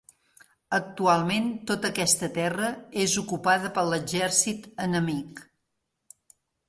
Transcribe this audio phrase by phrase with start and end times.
[0.77, 2.71] Actualment tota aquesta terra
[3.03, 5.45] és ocupada per l'exèrcit enemic.